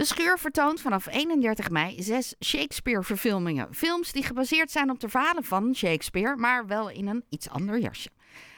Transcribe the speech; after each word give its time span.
De 0.00 0.06
Schuur 0.06 0.38
vertoont 0.38 0.80
vanaf 0.80 1.06
31 1.06 1.70
mei 1.70 2.02
zes 2.02 2.36
Shakespeare-verfilmingen. 2.44 3.74
Films 3.74 4.12
die 4.12 4.22
gebaseerd 4.22 4.70
zijn 4.70 4.90
op 4.90 5.00
de 5.00 5.08
verhalen 5.08 5.44
van 5.44 5.74
Shakespeare, 5.74 6.36
maar 6.36 6.66
wel 6.66 6.90
in 6.90 7.06
een 7.06 7.24
iets 7.28 7.50
ander 7.50 7.78
jasje. 7.78 8.10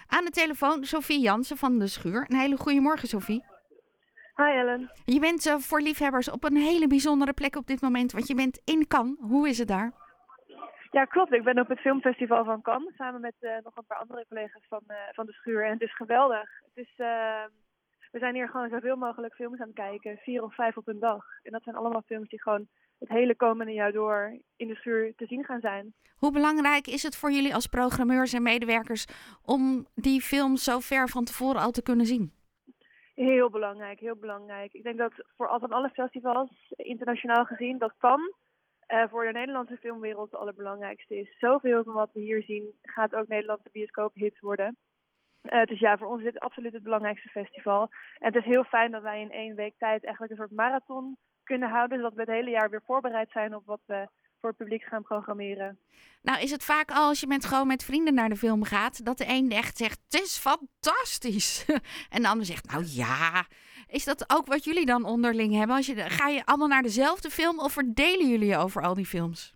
Aan 0.06 0.24
de 0.24 0.30
telefoon 0.30 0.84
Sophie 0.84 1.20
Jansen 1.20 1.56
van 1.56 1.78
De 1.78 1.86
Schuur. 1.86 2.26
Een 2.28 2.36
hele 2.36 2.56
goede 2.56 2.80
morgen, 2.80 3.08
Sophie. 3.08 3.44
Hi 4.36 4.50
Ellen. 4.60 4.90
Je 5.04 5.20
bent 5.20 5.46
uh, 5.46 5.54
voor 5.54 5.80
liefhebbers 5.80 6.30
op 6.30 6.44
een 6.44 6.56
hele 6.56 6.86
bijzondere 6.86 7.32
plek 7.32 7.56
op 7.56 7.66
dit 7.66 7.80
moment, 7.80 8.12
want 8.12 8.26
je 8.26 8.34
bent 8.34 8.60
in 8.64 8.86
Cannes. 8.86 9.16
Hoe 9.20 9.48
is 9.48 9.58
het 9.58 9.68
daar? 9.68 9.92
Ja, 10.90 11.04
klopt. 11.04 11.32
Ik 11.32 11.44
ben 11.44 11.58
op 11.58 11.68
het 11.68 11.80
filmfestival 11.80 12.44
van 12.44 12.62
Cannes 12.62 12.96
samen 12.96 13.20
met 13.20 13.34
uh, 13.40 13.50
nog 13.62 13.76
een 13.76 13.86
paar 13.86 13.98
andere 13.98 14.24
collega's 14.28 14.66
van, 14.68 14.82
uh, 14.88 14.96
van 15.12 15.26
De 15.26 15.32
Schuur. 15.32 15.64
En 15.64 15.72
het 15.72 15.82
is 15.82 15.96
geweldig. 15.96 16.48
Het 16.74 16.86
is 16.86 16.94
we 18.12 18.18
zijn 18.18 18.34
hier 18.34 18.48
gewoon 18.48 18.68
zoveel 18.68 18.96
mogelijk 18.96 19.34
films 19.34 19.60
aan 19.60 19.66
het 19.66 19.76
kijken, 19.76 20.16
vier 20.16 20.42
of 20.42 20.54
vijf 20.54 20.76
op 20.76 20.88
een 20.88 20.98
dag. 20.98 21.24
En 21.42 21.52
dat 21.52 21.62
zijn 21.62 21.76
allemaal 21.76 22.02
films 22.06 22.28
die 22.28 22.42
gewoon 22.42 22.68
het 22.98 23.08
hele 23.08 23.36
komende 23.36 23.72
jaar 23.72 23.92
door 23.92 24.38
in 24.56 24.68
de 24.68 24.74
schuur 24.74 25.14
te 25.16 25.26
zien 25.26 25.44
gaan 25.44 25.60
zijn. 25.60 25.94
Hoe 26.16 26.32
belangrijk 26.32 26.86
is 26.86 27.02
het 27.02 27.16
voor 27.16 27.32
jullie 27.32 27.54
als 27.54 27.66
programmeurs 27.66 28.32
en 28.32 28.42
medewerkers 28.42 29.06
om 29.44 29.86
die 29.94 30.20
films 30.20 30.64
zo 30.64 30.78
ver 30.78 31.08
van 31.08 31.24
tevoren 31.24 31.60
al 31.60 31.70
te 31.70 31.82
kunnen 31.82 32.06
zien? 32.06 32.32
Heel 33.14 33.50
belangrijk, 33.50 34.00
heel 34.00 34.16
belangrijk. 34.16 34.72
Ik 34.72 34.82
denk 34.82 34.98
dat 34.98 35.12
voor 35.36 35.48
al 35.48 35.58
van 35.58 35.72
alle 35.72 35.90
festivals, 35.90 36.72
internationaal 36.76 37.44
gezien, 37.44 37.78
dat 37.78 37.94
kan. 37.98 38.34
Uh, 38.88 39.04
voor 39.10 39.24
de 39.24 39.32
Nederlandse 39.32 39.76
filmwereld 39.76 40.30
het 40.30 40.40
allerbelangrijkste 40.40 41.18
is. 41.18 41.38
Zoveel 41.38 41.82
van 41.84 41.94
wat 41.94 42.10
we 42.12 42.20
hier 42.20 42.42
zien 42.42 42.74
gaat 42.82 43.14
ook 43.14 43.28
Nederlandse 43.28 43.68
bioscoophits 43.72 44.40
worden. 44.40 44.76
Uh, 45.42 45.62
dus 45.64 45.78
ja, 45.78 45.96
voor 45.96 46.06
ons 46.06 46.18
is 46.18 46.32
dit 46.32 46.40
absoluut 46.40 46.72
het 46.72 46.82
belangrijkste 46.82 47.28
festival. 47.28 47.88
En 48.18 48.32
het 48.32 48.36
is 48.36 48.44
heel 48.44 48.64
fijn 48.64 48.90
dat 48.90 49.02
wij 49.02 49.20
in 49.20 49.30
één 49.30 49.54
week 49.54 49.74
tijd 49.78 50.04
eigenlijk 50.04 50.32
een 50.32 50.38
soort 50.38 50.50
marathon 50.50 51.16
kunnen 51.42 51.68
houden. 51.68 51.96
Zodat 51.96 52.14
we 52.14 52.20
het 52.20 52.30
hele 52.30 52.50
jaar 52.50 52.70
weer 52.70 52.82
voorbereid 52.86 53.30
zijn 53.30 53.54
op 53.54 53.66
wat 53.66 53.80
we 53.86 54.08
voor 54.40 54.48
het 54.48 54.58
publiek 54.58 54.82
gaan 54.82 55.02
programmeren. 55.02 55.78
Nou, 56.22 56.40
is 56.40 56.50
het 56.50 56.64
vaak 56.64 56.90
al 56.90 57.08
als 57.08 57.20
je 57.20 57.26
met, 57.26 57.44
gewoon 57.44 57.66
met 57.66 57.84
vrienden 57.84 58.14
naar 58.14 58.28
de 58.28 58.36
film 58.36 58.64
gaat, 58.64 59.04
dat 59.04 59.18
de 59.18 59.24
een 59.28 59.50
echt 59.50 59.76
zegt: 59.76 60.00
Het 60.04 60.20
is 60.20 60.38
fantastisch. 60.38 61.66
en 62.14 62.22
de 62.22 62.28
ander 62.28 62.46
zegt: 62.46 62.72
Nou 62.72 62.84
ja. 62.86 63.44
Is 63.86 64.04
dat 64.04 64.34
ook 64.36 64.46
wat 64.46 64.64
jullie 64.64 64.86
dan 64.86 65.04
onderling 65.04 65.54
hebben? 65.54 65.76
Als 65.76 65.86
je, 65.86 65.96
ga 65.96 66.28
je 66.28 66.44
allemaal 66.44 66.68
naar 66.68 66.82
dezelfde 66.82 67.30
film 67.30 67.58
of 67.58 67.72
verdelen 67.72 68.28
jullie 68.28 68.48
je 68.48 68.56
over 68.56 68.82
al 68.82 68.94
die 68.94 69.06
films? 69.06 69.54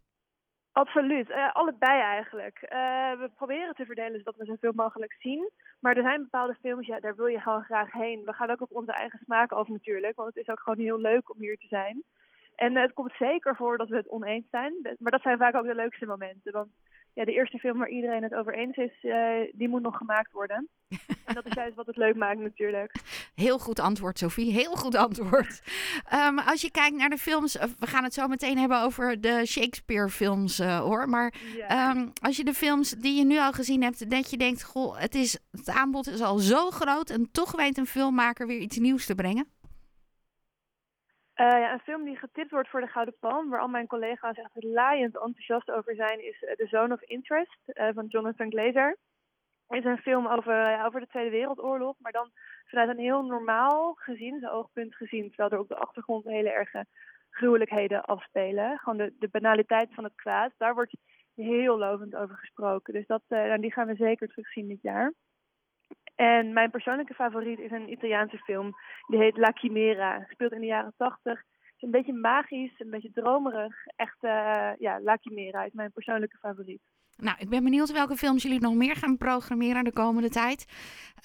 Absoluut, 0.72 1.28
uh, 1.28 1.52
allebei 1.52 2.00
eigenlijk. 2.00 2.58
Uh, 2.62 2.70
we 3.20 3.30
proberen 3.34 3.74
te 3.74 3.84
verdelen 3.84 4.18
zodat 4.18 4.36
we 4.36 4.44
zoveel 4.44 4.72
mogelijk 4.74 5.16
zien. 5.18 5.50
Maar 5.78 5.96
er 5.96 6.02
zijn 6.02 6.22
bepaalde 6.22 6.56
films, 6.60 6.86
ja, 6.86 7.00
daar 7.00 7.16
wil 7.16 7.26
je 7.26 7.40
gewoon 7.40 7.64
graag 7.64 7.92
heen. 7.92 8.24
We 8.24 8.32
gaan 8.32 8.50
ook 8.50 8.60
op 8.60 8.72
onze 8.72 8.92
eigen 8.92 9.18
smaak 9.24 9.52
af 9.52 9.68
natuurlijk, 9.68 10.16
want 10.16 10.34
het 10.34 10.42
is 10.42 10.48
ook 10.48 10.60
gewoon 10.60 10.84
heel 10.84 10.98
leuk 10.98 11.30
om 11.30 11.40
hier 11.40 11.56
te 11.56 11.66
zijn. 11.66 12.04
En 12.56 12.72
uh, 12.72 12.82
het 12.82 12.92
komt 12.92 13.12
zeker 13.18 13.56
voor 13.56 13.78
dat 13.78 13.88
we 13.88 13.96
het 13.96 14.10
oneens 14.10 14.46
zijn, 14.50 14.72
maar 14.98 15.12
dat 15.12 15.22
zijn 15.22 15.38
vaak 15.38 15.54
ook 15.54 15.66
de 15.66 15.74
leukste 15.74 16.06
momenten. 16.06 16.52
Want 16.52 16.68
ja, 17.12 17.24
de 17.24 17.32
eerste 17.32 17.58
film 17.58 17.78
waar 17.78 17.88
iedereen 17.88 18.22
het 18.22 18.34
over 18.34 18.54
eens 18.54 18.76
is, 18.76 18.92
die 19.52 19.68
moet 19.68 19.82
nog 19.82 19.96
gemaakt 19.96 20.32
worden. 20.32 20.68
en 21.26 21.34
dat 21.34 21.46
is 21.46 21.54
juist 21.54 21.74
wat 21.74 21.86
het 21.86 21.96
leuk 21.96 22.16
maakt 22.16 22.38
natuurlijk. 22.38 22.92
Heel 23.34 23.58
goed 23.58 23.80
antwoord, 23.80 24.18
Sophie. 24.18 24.52
Heel 24.52 24.74
goed 24.74 24.94
antwoord. 24.94 25.62
Um, 26.12 26.38
als 26.38 26.60
je 26.60 26.70
kijkt 26.70 26.96
naar 26.96 27.08
de 27.08 27.18
films, 27.18 27.56
eh, 27.56 27.68
we 27.78 27.86
gaan 27.86 28.04
het 28.04 28.14
zo 28.14 28.28
meteen 28.28 28.58
hebben 28.58 28.82
over 28.82 29.20
de 29.20 29.46
Shakespeare-films 29.46 30.60
uh, 30.60 30.78
hoor. 30.78 31.08
Maar 31.08 31.34
ja. 31.56 31.90
um, 31.90 32.12
als 32.22 32.36
je 32.36 32.44
de 32.44 32.54
films 32.54 32.90
die 32.90 33.18
je 33.18 33.24
nu 33.24 33.38
al 33.38 33.52
gezien 33.52 33.82
hebt, 33.82 34.10
dat 34.10 34.30
je 34.30 34.36
denkt: 34.36 34.64
goh, 34.64 34.98
het, 34.98 35.14
is, 35.14 35.38
het 35.50 35.68
aanbod 35.68 36.06
is 36.06 36.22
al 36.22 36.38
zo 36.38 36.70
groot 36.70 37.10
en 37.10 37.28
toch 37.32 37.56
weet 37.56 37.78
een 37.78 37.86
filmmaker 37.86 38.46
weer 38.46 38.58
iets 38.58 38.78
nieuws 38.78 39.06
te 39.06 39.14
brengen? 39.14 39.46
Uh, 41.36 41.46
ja, 41.46 41.72
een 41.72 41.80
film 41.80 42.04
die 42.04 42.16
getipt 42.16 42.50
wordt 42.50 42.68
voor 42.68 42.80
de 42.80 42.86
Gouden 42.86 43.16
Palm, 43.20 43.48
waar 43.48 43.60
al 43.60 43.68
mijn 43.68 43.86
collega's 43.86 44.36
echt 44.36 44.64
laaiend 44.64 45.14
enthousiast 45.14 45.70
over 45.70 45.94
zijn, 45.94 46.24
is 46.24 46.38
The 46.38 46.66
Zone 46.66 46.94
of 46.94 47.02
Interest 47.02 47.58
van 47.94 48.06
Jonathan 48.06 48.50
Glazer. 48.50 48.96
Het 49.66 49.78
is 49.78 49.84
een 49.84 49.98
film 49.98 50.26
over, 50.26 50.84
over 50.84 51.00
de 51.00 51.06
Tweede 51.06 51.30
Wereldoorlog, 51.30 51.96
maar 51.98 52.12
dan 52.12 52.30
vanuit 52.64 52.88
een 52.88 52.98
heel 52.98 53.22
normaal 53.22 53.94
gezinsoogpunt 53.94 54.94
gezien. 54.94 55.28
Terwijl 55.28 55.50
er 55.50 55.58
op 55.58 55.68
de 55.68 55.76
achtergrond 55.76 56.24
hele 56.24 56.50
erge 56.50 56.86
gruwelijkheden 57.30 58.04
afspelen. 58.04 58.78
Gewoon 58.78 58.98
de, 58.98 59.14
de 59.18 59.28
banaliteit 59.28 59.94
van 59.94 60.04
het 60.04 60.14
kwaad. 60.14 60.52
Daar 60.56 60.74
wordt 60.74 60.96
heel 61.34 61.78
lovend 61.78 62.14
over 62.14 62.36
gesproken. 62.36 62.92
Dus 62.92 63.06
dat, 63.06 63.22
uh, 63.28 63.54
die 63.56 63.72
gaan 63.72 63.86
we 63.86 63.94
zeker 63.94 64.28
terugzien 64.28 64.68
dit 64.68 64.82
jaar. 64.82 65.12
En 66.16 66.52
mijn 66.52 66.70
persoonlijke 66.70 67.14
favoriet 67.14 67.58
is 67.58 67.70
een 67.70 67.90
Italiaanse 67.90 68.38
film. 68.38 68.72
Die 69.06 69.18
heet 69.18 69.36
La 69.36 69.50
Chimera. 69.54 70.26
Speelt 70.28 70.52
in 70.52 70.60
de 70.60 70.66
jaren 70.66 70.94
tachtig. 70.96 71.42
Is 71.76 71.82
een 71.82 71.90
beetje 71.90 72.12
magisch, 72.12 72.80
een 72.80 72.90
beetje 72.90 73.12
dromerig. 73.12 73.74
Echt, 73.96 74.16
uh, 74.20 74.70
ja, 74.78 75.00
La 75.00 75.16
Chimera 75.20 75.64
is 75.64 75.72
mijn 75.72 75.92
persoonlijke 75.92 76.38
favoriet. 76.38 76.80
Nou, 77.16 77.36
ik 77.38 77.48
ben 77.48 77.64
benieuwd 77.64 77.92
welke 77.92 78.16
films 78.16 78.42
jullie 78.42 78.60
nog 78.60 78.74
meer 78.74 78.96
gaan 78.96 79.16
programmeren 79.16 79.84
de 79.84 79.92
komende 79.92 80.28
tijd. 80.28 80.66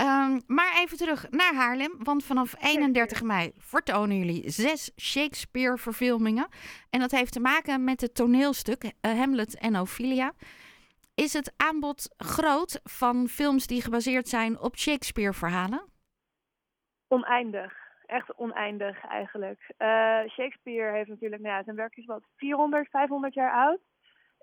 Um, 0.02 0.42
maar 0.48 0.78
even 0.78 0.98
terug 0.98 1.30
naar 1.30 1.54
Haarlem, 1.54 1.96
want 1.98 2.24
vanaf 2.24 2.56
31 2.64 3.24
mei 3.24 3.52
vertonen 3.58 4.18
jullie 4.18 4.50
zes 4.50 4.92
Shakespeare-verfilmingen. 5.00 6.48
En 6.90 7.00
dat 7.00 7.12
heeft 7.12 7.34
te 7.34 7.40
maken 7.40 7.84
met 7.84 8.02
het 8.02 8.16
toneelstuk 8.16 8.84
uh, 8.84 8.92
Hamlet 9.12 9.58
en 9.58 9.80
Ophelia. 9.80 10.34
Is 11.22 11.34
het 11.34 11.54
aanbod 11.58 12.14
groot 12.18 12.80
van 12.84 13.28
films 13.28 13.68
die 13.68 13.82
gebaseerd 13.82 14.28
zijn 14.28 14.60
op 14.60 14.78
Shakespeare-verhalen? 14.78 15.86
Oneindig. 17.08 17.74
Echt 18.06 18.36
oneindig 18.36 19.06
eigenlijk. 19.06 19.60
Uh, 19.78 19.88
Shakespeare 20.28 20.92
heeft 20.92 21.10
natuurlijk, 21.10 21.42
nou 21.42 21.56
ja, 21.56 21.64
zijn 21.64 21.76
werk 21.76 21.96
is 21.96 22.06
wat 22.06 22.24
400, 22.36 22.90
500 22.90 23.34
jaar 23.34 23.52
oud. 23.52 23.80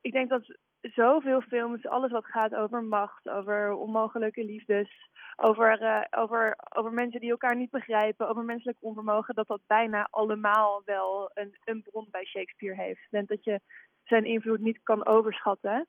Ik 0.00 0.12
denk 0.12 0.28
dat 0.28 0.56
zoveel 0.80 1.40
films, 1.40 1.86
alles 1.86 2.10
wat 2.10 2.26
gaat 2.26 2.54
over 2.54 2.82
macht, 2.82 3.28
over 3.28 3.72
onmogelijke 3.72 4.44
liefdes, 4.44 5.10
over, 5.36 5.82
uh, 5.82 6.04
over, 6.10 6.56
over 6.76 6.92
mensen 6.92 7.20
die 7.20 7.30
elkaar 7.30 7.56
niet 7.56 7.70
begrijpen, 7.70 8.28
over 8.28 8.44
menselijk 8.44 8.78
onvermogen, 8.80 9.34
dat 9.34 9.46
dat 9.46 9.60
bijna 9.66 10.08
allemaal 10.10 10.82
wel 10.84 11.30
een, 11.34 11.56
een 11.64 11.82
bron 11.82 12.08
bij 12.10 12.24
Shakespeare 12.24 12.82
heeft. 12.82 13.06
Ik 13.10 13.28
dat 13.28 13.44
je 13.44 13.60
zijn 14.04 14.24
invloed 14.24 14.60
niet 14.60 14.82
kan 14.82 15.06
overschatten. 15.06 15.86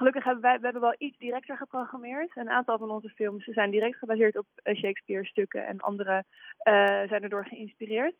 Gelukkig 0.00 0.24
hebben 0.24 0.42
wij 0.42 0.58
we 0.58 0.64
hebben 0.64 0.82
wel 0.82 0.94
iets 0.98 1.18
directer 1.18 1.56
geprogrammeerd. 1.56 2.36
Een 2.36 2.50
aantal 2.50 2.78
van 2.78 2.90
onze 2.90 3.08
films 3.08 3.44
zijn 3.44 3.70
direct 3.70 3.98
gebaseerd 3.98 4.36
op 4.36 4.46
uh, 4.64 4.76
Shakespeare-stukken 4.76 5.66
en 5.66 5.80
andere 5.80 6.24
uh, 6.68 7.08
zijn 7.08 7.22
erdoor 7.22 7.46
geïnspireerd. 7.46 8.14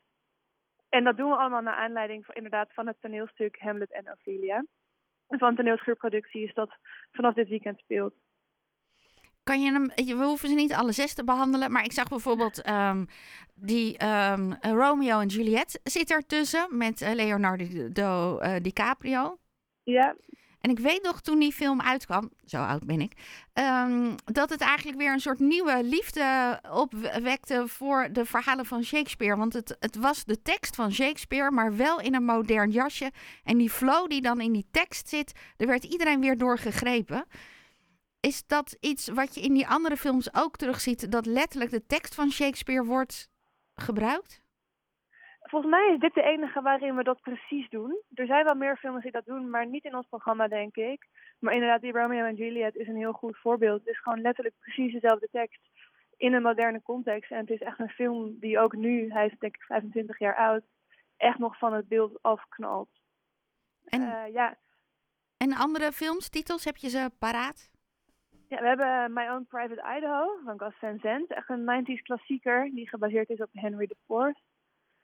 En 0.88 1.04
dat 1.04 1.16
doen 1.16 1.30
we 1.30 1.36
allemaal 1.36 1.62
naar 1.62 1.74
aanleiding 1.74 2.24
van, 2.24 2.34
inderdaad 2.34 2.72
van 2.72 2.86
het 2.86 2.96
toneelstuk 3.00 3.58
Hamlet 3.58 3.92
en 3.92 4.12
Ophelia 4.12 4.64
van 5.28 5.56
toneelschuurproductie 5.56 6.42
is 6.42 6.54
dat 6.54 6.70
vanaf 7.12 7.34
dit 7.34 7.48
weekend 7.48 7.78
speelt. 7.78 8.14
Kan 9.42 9.62
je 9.62 9.72
hem, 9.72 9.86
we 10.18 10.24
hoeven 10.24 10.48
ze 10.48 10.54
niet 10.54 10.74
alle 10.74 10.92
zes 10.92 11.14
te 11.14 11.24
behandelen, 11.24 11.72
maar 11.72 11.84
ik 11.84 11.92
zag 11.92 12.08
bijvoorbeeld 12.08 12.68
um, 12.68 13.06
die 13.54 14.04
um, 14.04 14.54
Romeo 14.60 15.20
en 15.20 15.26
Juliet 15.26 15.80
zit 15.82 16.10
ertussen 16.10 16.76
met 16.76 17.00
uh, 17.00 17.12
Leonardo 17.14 18.38
DiCaprio. 18.62 19.38
Ja. 19.82 20.16
En 20.60 20.70
ik 20.70 20.78
weet 20.78 21.02
nog 21.02 21.20
toen 21.20 21.38
die 21.38 21.52
film 21.52 21.80
uitkwam, 21.80 22.30
zo 22.44 22.56
oud 22.62 22.84
ben 22.86 23.00
ik, 23.00 23.12
um, 23.54 24.14
dat 24.24 24.50
het 24.50 24.60
eigenlijk 24.60 24.98
weer 24.98 25.12
een 25.12 25.20
soort 25.20 25.38
nieuwe 25.38 25.84
liefde 25.84 26.58
opwekte 26.70 27.64
voor 27.66 28.08
de 28.12 28.24
verhalen 28.24 28.66
van 28.66 28.84
Shakespeare. 28.84 29.36
Want 29.36 29.52
het, 29.52 29.76
het 29.78 29.96
was 29.96 30.24
de 30.24 30.42
tekst 30.42 30.74
van 30.74 30.92
Shakespeare, 30.92 31.50
maar 31.50 31.76
wel 31.76 32.00
in 32.00 32.14
een 32.14 32.24
modern 32.24 32.70
jasje. 32.70 33.10
En 33.44 33.58
die 33.58 33.70
flow 33.70 34.08
die 34.08 34.20
dan 34.20 34.40
in 34.40 34.52
die 34.52 34.66
tekst 34.70 35.08
zit, 35.08 35.32
daar 35.56 35.68
werd 35.68 35.84
iedereen 35.84 36.20
weer 36.20 36.38
door 36.38 36.58
gegrepen. 36.58 37.24
Is 38.20 38.42
dat 38.46 38.76
iets 38.80 39.08
wat 39.08 39.34
je 39.34 39.40
in 39.40 39.54
die 39.54 39.66
andere 39.66 39.96
films 39.96 40.34
ook 40.34 40.56
terugziet, 40.56 41.12
dat 41.12 41.26
letterlijk 41.26 41.70
de 41.70 41.86
tekst 41.86 42.14
van 42.14 42.30
Shakespeare 42.30 42.84
wordt 42.84 43.28
gebruikt? 43.74 44.40
Volgens 45.50 45.70
mij 45.70 45.92
is 45.92 45.98
dit 45.98 46.14
de 46.14 46.22
enige 46.22 46.60
waarin 46.62 46.96
we 46.96 47.02
dat 47.02 47.20
precies 47.20 47.68
doen. 47.68 48.02
Er 48.14 48.26
zijn 48.26 48.44
wel 48.44 48.54
meer 48.54 48.76
films 48.76 49.02
die 49.02 49.12
dat 49.12 49.24
doen, 49.24 49.50
maar 49.50 49.66
niet 49.66 49.84
in 49.84 49.94
ons 49.94 50.06
programma, 50.06 50.48
denk 50.48 50.76
ik. 50.76 51.06
Maar 51.38 51.54
inderdaad, 51.54 51.80
die 51.80 51.92
Romeo 51.92 52.24
en 52.24 52.34
Juliet 52.34 52.74
is 52.74 52.88
een 52.88 52.96
heel 52.96 53.12
goed 53.12 53.38
voorbeeld. 53.38 53.78
Het 53.78 53.88
is 53.88 54.00
gewoon 54.00 54.20
letterlijk 54.20 54.54
precies 54.58 54.92
dezelfde 54.92 55.28
tekst 55.30 55.60
in 56.16 56.32
een 56.32 56.42
moderne 56.42 56.82
context. 56.82 57.30
En 57.30 57.38
het 57.38 57.50
is 57.50 57.60
echt 57.60 57.78
een 57.78 57.88
film 57.88 58.38
die 58.38 58.58
ook 58.58 58.74
nu, 58.74 59.12
hij 59.12 59.26
is 59.26 59.38
denk 59.38 59.54
ik 59.54 59.62
25 59.62 60.18
jaar 60.18 60.36
oud, 60.36 60.62
echt 61.16 61.38
nog 61.38 61.58
van 61.58 61.72
het 61.72 61.88
beeld 61.88 62.22
afknalt. 62.22 62.88
En, 63.84 64.00
uh, 64.00 64.32
ja. 64.32 64.56
en 65.36 65.52
andere 65.52 65.92
films, 65.92 66.28
titels, 66.28 66.64
heb 66.64 66.76
je 66.76 66.88
ze 66.88 67.10
paraat? 67.18 67.70
Ja, 68.48 68.60
we 68.60 68.66
hebben 68.66 69.12
My 69.12 69.28
Own 69.28 69.46
Private 69.48 69.96
Idaho 69.96 70.40
van 70.44 70.58
Gus 70.58 70.78
Van 70.78 70.98
Sant. 70.98 71.32
Echt 71.32 71.48
een 71.48 71.84
90s 71.84 72.02
klassieker 72.02 72.70
die 72.74 72.88
gebaseerd 72.88 73.28
is 73.28 73.40
op 73.40 73.48
Henry 73.52 73.90
IV. 74.08 74.32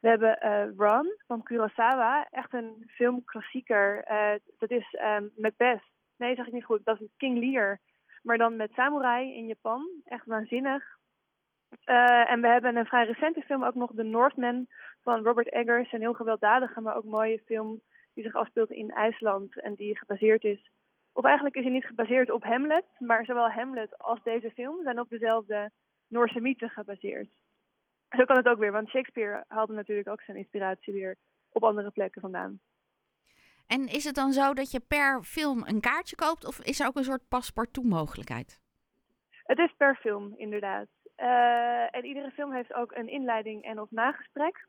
We 0.06 0.12
hebben 0.12 0.38
uh, 0.42 0.76
Run 0.76 1.16
van 1.26 1.42
Kurosawa, 1.42 2.26
echt 2.30 2.52
een 2.52 2.84
filmklassieker. 2.86 4.04
Uh, 4.10 4.32
dat 4.58 4.70
is 4.70 4.98
um, 5.00 5.32
Macbeth. 5.36 5.82
Nee, 6.16 6.34
zeg 6.34 6.46
ik 6.46 6.52
niet 6.52 6.64
goed. 6.64 6.84
Dat 6.84 7.00
is 7.00 7.08
King 7.16 7.38
Lear. 7.38 7.80
Maar 8.22 8.38
dan 8.38 8.56
met 8.56 8.72
samurai 8.72 9.34
in 9.34 9.46
Japan. 9.46 9.88
Echt 10.04 10.26
waanzinnig. 10.26 10.84
Uh, 11.84 12.30
en 12.30 12.40
we 12.40 12.46
hebben 12.46 12.76
een 12.76 12.86
vrij 12.86 13.06
recente 13.06 13.40
film 13.40 13.64
ook 13.64 13.74
nog, 13.74 13.92
The 13.94 14.02
Northman 14.02 14.66
van 15.02 15.24
Robert 15.24 15.52
Eggers. 15.52 15.92
Een 15.92 16.00
heel 16.00 16.14
gewelddadige, 16.14 16.80
maar 16.80 16.96
ook 16.96 17.04
mooie 17.04 17.42
film 17.44 17.80
die 18.14 18.24
zich 18.24 18.34
afspeelt 18.34 18.70
in 18.70 18.90
IJsland 18.90 19.60
en 19.60 19.74
die 19.74 19.98
gebaseerd 19.98 20.44
is. 20.44 20.70
Of 21.12 21.24
eigenlijk 21.24 21.56
is 21.56 21.62
hij 21.62 21.72
niet 21.72 21.86
gebaseerd 21.86 22.30
op 22.30 22.44
Hamlet, 22.44 22.86
maar 22.98 23.24
zowel 23.24 23.50
Hamlet 23.50 23.98
als 23.98 24.22
deze 24.22 24.50
film 24.50 24.82
zijn 24.82 25.00
op 25.00 25.08
dezelfde 25.08 25.70
Noorse 26.08 26.40
mythe 26.40 26.68
gebaseerd. 26.68 27.28
Zo 28.10 28.24
kan 28.24 28.36
het 28.36 28.48
ook 28.48 28.58
weer, 28.58 28.72
want 28.72 28.88
Shakespeare 28.88 29.44
haalde 29.48 29.72
natuurlijk 29.72 30.08
ook 30.08 30.20
zijn 30.20 30.36
inspiratie 30.36 30.92
weer 30.92 31.16
op 31.52 31.64
andere 31.64 31.90
plekken 31.90 32.20
vandaan. 32.20 32.60
En 33.66 33.86
is 33.88 34.04
het 34.04 34.14
dan 34.14 34.32
zo 34.32 34.54
dat 34.54 34.70
je 34.70 34.80
per 34.88 35.22
film 35.22 35.62
een 35.66 35.80
kaartje 35.80 36.16
koopt 36.16 36.46
of 36.46 36.60
is 36.60 36.80
er 36.80 36.86
ook 36.86 36.96
een 36.96 37.04
soort 37.04 37.28
paspartout 37.28 37.86
mogelijkheid? 37.86 38.60
Het 39.44 39.58
is 39.58 39.74
per 39.76 39.96
film, 39.96 40.34
inderdaad. 40.36 40.86
Uh, 41.16 41.94
en 41.94 42.04
iedere 42.04 42.30
film 42.30 42.52
heeft 42.52 42.74
ook 42.74 42.92
een 42.92 43.08
inleiding 43.08 43.64
en 43.64 43.80
of 43.80 43.90
nagesprek. 43.90 44.66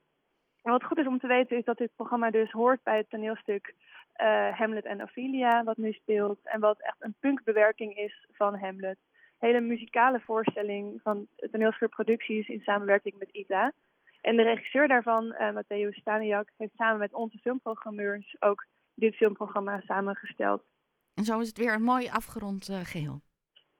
En 0.63 0.71
wat 0.71 0.83
goed 0.83 0.97
is 0.97 1.07
om 1.07 1.19
te 1.19 1.27
weten 1.27 1.57
is 1.57 1.65
dat 1.65 1.77
dit 1.77 1.95
programma 1.95 2.31
dus 2.31 2.51
hoort 2.51 2.83
bij 2.83 2.97
het 2.97 3.09
toneelstuk 3.09 3.73
uh, 4.21 4.57
Hamlet 4.57 4.85
en 4.85 5.01
Ophelia, 5.01 5.63
wat 5.63 5.77
nu 5.77 5.91
speelt. 5.91 6.39
En 6.43 6.59
wat 6.59 6.81
echt 6.81 6.95
een 6.99 7.15
punkbewerking 7.19 7.97
is 7.97 8.27
van 8.31 8.55
Hamlet. 8.55 8.97
Hele 9.37 9.59
muzikale 9.59 10.19
voorstelling 10.19 10.99
van 11.03 11.27
toneelstuk 11.51 11.89
producties 11.89 12.47
in 12.47 12.61
samenwerking 12.61 13.15
met 13.19 13.29
ITA. 13.31 13.73
En 14.21 14.35
de 14.35 14.43
regisseur 14.43 14.87
daarvan, 14.87 15.25
uh, 15.25 15.49
Matthäus 15.53 15.99
Staniak, 15.99 16.49
heeft 16.57 16.75
samen 16.75 16.99
met 16.99 17.13
onze 17.13 17.37
filmprogrammeurs 17.37 18.35
ook 18.39 18.65
dit 18.93 19.15
filmprogramma 19.15 19.81
samengesteld. 19.85 20.63
En 21.13 21.23
zo 21.23 21.39
is 21.39 21.47
het 21.47 21.57
weer 21.57 21.73
een 21.73 21.83
mooi 21.83 22.09
afgerond 22.09 22.69
uh, 22.69 22.79
geheel. 22.79 23.21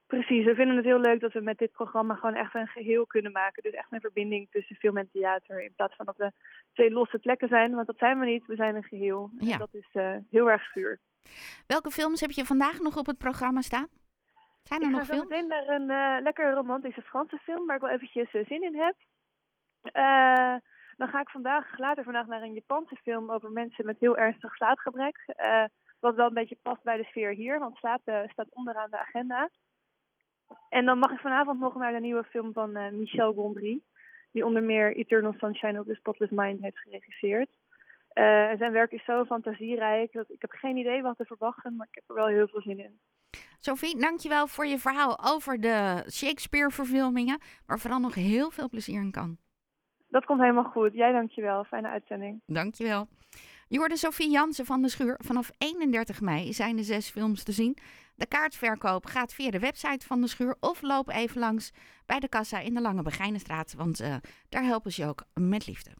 Precies, 0.06 0.44
we 0.44 0.54
vinden 0.54 0.76
het 0.76 0.84
heel 0.84 1.00
leuk 1.00 1.20
dat 1.20 1.32
we 1.32 1.40
met 1.40 1.58
dit 1.58 1.72
programma 1.72 2.14
gewoon 2.14 2.34
echt 2.34 2.54
een 2.54 2.66
geheel 2.66 3.06
kunnen 3.06 3.32
maken. 3.32 3.62
Dus 3.62 3.72
echt 3.72 3.92
een 3.92 4.00
verbinding 4.00 4.50
tussen 4.50 4.76
film 4.76 4.96
en 4.96 5.08
theater. 5.12 5.62
In 5.62 5.72
plaats 5.76 5.96
van 5.96 6.06
dat 6.06 6.16
we 6.16 6.32
twee 6.72 6.90
losse 6.90 7.18
plekken 7.18 7.48
zijn, 7.48 7.74
want 7.74 7.86
dat 7.86 7.98
zijn 7.98 8.18
we 8.18 8.26
niet. 8.26 8.46
We 8.46 8.54
zijn 8.54 8.76
een 8.76 8.82
geheel. 8.82 9.30
Ja. 9.38 9.52
En 9.52 9.58
dat 9.58 9.74
is 9.74 9.88
uh, 9.92 10.16
heel 10.30 10.50
erg 10.50 10.72
vuur. 10.72 11.00
Welke 11.66 11.90
films 11.90 12.20
heb 12.20 12.30
je 12.30 12.44
vandaag 12.44 12.78
nog 12.78 12.96
op 12.96 13.06
het 13.06 13.18
programma 13.18 13.60
staan? 13.60 13.88
Zijn 14.68 14.80
er 14.80 14.88
ik 14.88 14.92
nog 14.94 15.04
films? 15.04 15.22
Ik 15.22 15.28
ga 15.28 15.34
meteen 15.34 15.48
naar 15.48 15.68
een 15.68 15.90
uh, 15.90 16.22
lekker 16.22 16.52
romantische 16.52 17.02
Franse 17.02 17.38
film 17.38 17.66
waar 17.66 17.76
ik 17.76 17.82
wel 17.82 17.90
eventjes 17.90 18.34
uh, 18.34 18.46
zin 18.46 18.62
in 18.62 18.76
heb. 18.76 18.96
dan 20.96 21.08
ga 21.08 21.20
ik 21.20 21.30
vandaag, 21.30 21.78
later 21.78 22.04
vandaag 22.04 22.26
naar 22.26 22.42
een 22.42 22.52
Japanse 22.52 22.96
film 22.96 23.30
over 23.30 23.50
mensen 23.50 23.86
met 23.86 23.98
heel 23.98 24.16
ernstig 24.16 24.54
slaapgebrek. 24.54 25.34
wat 26.00 26.14
wel 26.14 26.26
een 26.26 26.34
beetje 26.34 26.58
past 26.62 26.82
bij 26.82 26.96
de 26.96 27.04
sfeer 27.04 27.30
hier, 27.30 27.58
want 27.58 27.76
slaap 27.76 28.00
staat 28.26 28.54
onderaan 28.54 28.90
de 28.90 28.98
agenda. 28.98 29.50
En 30.68 30.84
dan 30.84 30.98
mag 30.98 31.10
ik 31.10 31.18
vanavond 31.18 31.60
nog 31.60 31.74
naar 31.74 31.92
de 31.92 32.00
nieuwe 32.00 32.24
film 32.24 32.52
van 32.52 32.98
Michel 32.98 33.32
Gondry. 33.32 33.80
Die 34.32 34.46
onder 34.46 34.62
meer 34.62 34.96
Eternal 34.96 35.34
Sunshine 35.38 35.80
of 35.80 35.86
the 35.86 35.94
Spotless 35.94 36.32
Mind 36.32 36.60
heeft 36.60 36.78
geregisseerd. 36.78 37.48
Uh, 38.14 38.52
zijn 38.58 38.72
werk 38.72 38.92
is 38.92 39.04
zo 39.04 39.24
fantasierijk 39.24 40.12
dat 40.12 40.30
ik 40.30 40.40
heb 40.40 40.50
geen 40.50 40.76
idee 40.76 41.02
wat 41.02 41.16
te 41.16 41.24
verwachten, 41.24 41.76
maar 41.76 41.86
ik 41.86 41.94
heb 41.94 42.04
er 42.08 42.14
wel 42.14 42.26
heel 42.26 42.48
veel 42.48 42.60
zin 42.60 42.78
in. 42.78 43.00
Sophie, 43.60 44.00
dankjewel 44.00 44.46
voor 44.46 44.66
je 44.66 44.78
verhaal 44.78 45.18
over 45.24 45.60
de 45.60 46.04
Shakespeare-verfilmingen, 46.10 47.40
waar 47.66 47.78
vooral 47.78 48.00
nog 48.00 48.14
heel 48.14 48.50
veel 48.50 48.68
plezier 48.68 49.00
in 49.00 49.10
kan. 49.10 49.38
Dat 50.08 50.24
komt 50.24 50.40
helemaal 50.40 50.64
goed. 50.64 50.94
Jij 50.94 51.12
dankjewel. 51.12 51.64
Fijne 51.64 51.88
uitzending. 51.88 52.42
Dankjewel. 52.46 53.08
Je 53.68 53.78
hoorde 53.78 53.96
Sophie 53.96 54.30
Jansen 54.30 54.66
van 54.66 54.82
de 54.82 54.88
Schuur. 54.88 55.20
Vanaf 55.24 55.50
31 55.58 56.20
mei 56.20 56.52
zijn 56.52 56.76
de 56.76 56.82
zes 56.82 57.10
films 57.10 57.42
te 57.42 57.52
zien. 57.52 57.78
De 58.14 58.26
kaartverkoop 58.26 59.06
gaat 59.06 59.34
via 59.34 59.50
de 59.50 59.58
website 59.58 60.06
van 60.06 60.20
de 60.20 60.26
Schuur 60.26 60.56
of 60.60 60.82
loop 60.82 61.08
even 61.08 61.40
langs 61.40 61.72
bij 62.06 62.20
de 62.20 62.28
kassa 62.28 62.60
in 62.60 62.74
de 62.74 62.80
Lange 62.80 63.02
Begijnenstraat, 63.02 63.74
want 63.74 64.00
uh, 64.00 64.16
daar 64.48 64.64
helpen 64.64 64.92
ze 64.92 65.02
je 65.02 65.08
ook 65.08 65.24
met 65.34 65.66
liefde. 65.66 65.90